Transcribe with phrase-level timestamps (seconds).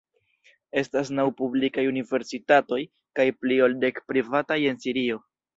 [0.81, 2.81] Estas naŭ publikaj universitatoj
[3.21, 5.25] kaj pli ol dek privataj en Sirio.